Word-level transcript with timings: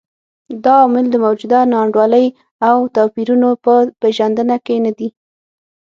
دا 0.63 0.73
عوامل 0.81 1.05
د 1.09 1.15
موجوده 1.25 1.59
نا 1.71 1.77
انډولۍ 1.83 2.27
او 2.67 2.77
توپیرونو 2.95 3.49
په 3.63 3.73
پېژندنه 4.01 4.55
کې 4.65 4.75
نه 4.85 4.91
دي. 4.97 5.07